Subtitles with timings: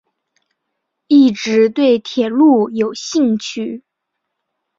[1.05, 3.83] 一直对铁路有兴趣。